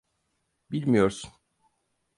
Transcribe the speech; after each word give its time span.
Bilmiyorsun. 0.71 1.31